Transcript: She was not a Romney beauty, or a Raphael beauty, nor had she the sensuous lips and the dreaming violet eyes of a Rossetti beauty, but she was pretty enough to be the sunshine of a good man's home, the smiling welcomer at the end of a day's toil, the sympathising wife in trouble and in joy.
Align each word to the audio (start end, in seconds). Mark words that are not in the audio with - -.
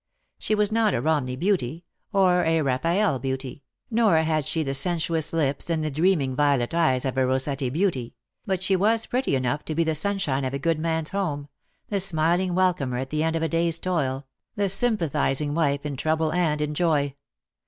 She 0.39 0.55
was 0.55 0.71
not 0.71 0.95
a 0.95 0.99
Romney 1.01 1.35
beauty, 1.35 1.85
or 2.11 2.43
a 2.43 2.63
Raphael 2.63 3.19
beauty, 3.19 3.61
nor 3.91 4.17
had 4.17 4.47
she 4.47 4.63
the 4.63 4.73
sensuous 4.73 5.31
lips 5.31 5.69
and 5.69 5.83
the 5.83 5.91
dreaming 5.91 6.35
violet 6.35 6.73
eyes 6.73 7.05
of 7.05 7.17
a 7.19 7.27
Rossetti 7.27 7.69
beauty, 7.69 8.15
but 8.43 8.63
she 8.63 8.75
was 8.75 9.05
pretty 9.05 9.35
enough 9.35 9.63
to 9.65 9.75
be 9.75 9.83
the 9.83 9.93
sunshine 9.93 10.43
of 10.43 10.55
a 10.55 10.57
good 10.57 10.79
man's 10.79 11.11
home, 11.11 11.49
the 11.89 11.99
smiling 11.99 12.55
welcomer 12.55 12.97
at 12.97 13.11
the 13.11 13.21
end 13.21 13.35
of 13.35 13.43
a 13.43 13.47
day's 13.47 13.77
toil, 13.77 14.25
the 14.55 14.69
sympathising 14.69 15.53
wife 15.53 15.85
in 15.85 15.95
trouble 15.95 16.33
and 16.33 16.61
in 16.61 16.73
joy. 16.73 17.13